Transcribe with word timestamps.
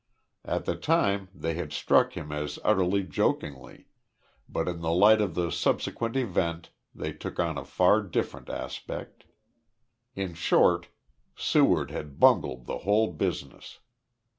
At 0.43 0.65
the 0.65 0.75
time 0.75 1.29
they 1.31 1.53
had 1.53 1.71
struck 1.71 2.13
him 2.17 2.31
as 2.31 2.57
uttered 2.63 3.11
jokingly, 3.11 3.85
but 4.49 4.67
in 4.67 4.81
the 4.81 4.91
light 4.91 5.21
of 5.21 5.35
the 5.35 5.51
subsequent 5.51 6.15
event 6.15 6.71
they 6.95 7.13
took 7.13 7.39
on 7.39 7.55
a 7.55 7.63
far 7.63 8.01
different 8.01 8.49
aspect. 8.49 9.25
In 10.15 10.33
short, 10.33 10.87
Seward 11.35 11.91
had 11.91 12.19
bungled 12.19 12.65
the 12.65 12.79
whole 12.79 13.11
business. 13.13 13.77